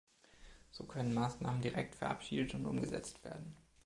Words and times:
So 0.71 0.85
können 0.85 1.13
Maßnahmen 1.13 1.61
direkt 1.61 1.93
verabschiedet 1.93 2.55
und 2.55 2.65
umgesetzt 2.65 3.23
werden. 3.23 3.55